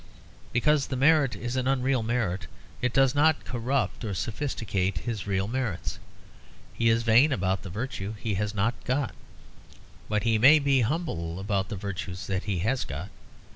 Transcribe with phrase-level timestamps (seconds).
[0.51, 2.47] Because the merit is an unreal merit,
[2.81, 5.99] it does not corrupt or sophisticate his real merits.
[6.73, 9.13] He is vain about the virtue he has not got;
[10.09, 13.09] but he may be humble about the virtues that he has got.